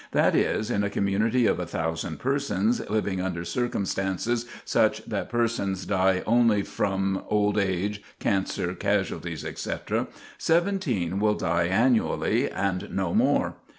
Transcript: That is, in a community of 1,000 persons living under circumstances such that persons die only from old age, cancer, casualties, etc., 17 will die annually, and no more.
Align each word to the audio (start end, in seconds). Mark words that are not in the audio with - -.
That 0.13 0.33
is, 0.33 0.71
in 0.71 0.83
a 0.83 0.89
community 0.89 1.45
of 1.45 1.59
1,000 1.59 2.17
persons 2.17 2.81
living 2.89 3.21
under 3.21 3.45
circumstances 3.45 4.47
such 4.65 5.05
that 5.05 5.29
persons 5.29 5.85
die 5.85 6.23
only 6.25 6.63
from 6.63 7.21
old 7.29 7.59
age, 7.59 8.01
cancer, 8.17 8.73
casualties, 8.73 9.45
etc., 9.45 10.07
17 10.39 11.19
will 11.19 11.35
die 11.35 11.67
annually, 11.67 12.49
and 12.49 12.89
no 12.91 13.13
more. 13.13 13.57